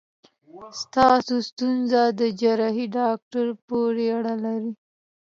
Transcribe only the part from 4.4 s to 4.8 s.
لري.